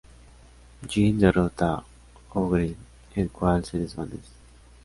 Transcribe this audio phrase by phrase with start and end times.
[0.91, 1.85] Jin derrota a
[2.33, 2.75] Ogre,
[3.15, 4.31] el cual se desvanece.